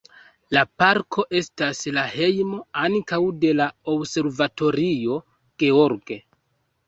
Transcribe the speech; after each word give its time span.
La 0.55 0.61
parko 0.83 1.23
estas 1.39 1.81
la 1.97 2.05
hejmo 2.13 2.61
ankaŭ 2.85 3.19
de 3.43 3.51
la 3.59 3.67
Observatorio 3.93 5.19
George. 5.65 6.19